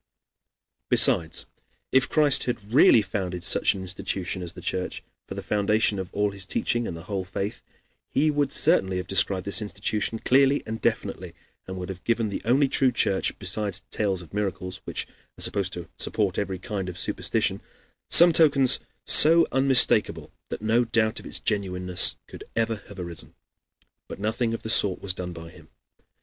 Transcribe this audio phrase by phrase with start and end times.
[0.89, 1.45] Besides,
[1.91, 6.11] if Christ had really founded such an institution as the Church for the foundation of
[6.11, 7.61] all his teaching and the whole faith,
[8.09, 11.35] he would certainly have described this institution clearly and definitely,
[11.67, 15.05] and would have given the only true Church, besides tales of miracles, which
[15.37, 17.61] are used to support every kind of superstition,
[18.09, 23.35] some tokens so unmistakable that no doubt of its genuineness could ever have arisen.
[24.07, 25.69] But nothing of the sort was done by him.